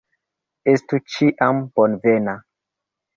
Estu 0.71 0.99
ĉiam 1.15 1.59
bonvena! 1.81 2.35